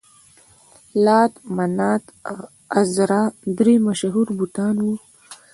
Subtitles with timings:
[1.05, 2.03] لات، منات،
[2.77, 3.23] عزا
[3.57, 4.93] درې مشهور بتان وو.